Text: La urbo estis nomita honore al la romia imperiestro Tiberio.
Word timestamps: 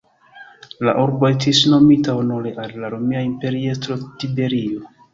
La 0.89 0.95
urbo 1.01 1.27
estis 1.33 1.59
nomita 1.75 2.17
honore 2.23 2.57
al 2.65 2.75
la 2.87 2.93
romia 2.97 3.25
imperiestro 3.31 4.03
Tiberio. 4.11 4.95